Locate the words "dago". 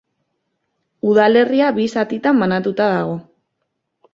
2.97-3.17